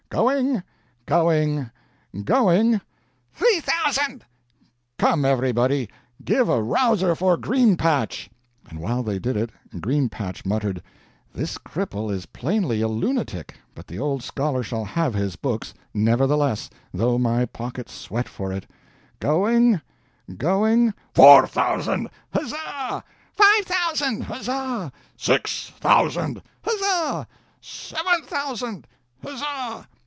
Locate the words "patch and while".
7.77-9.03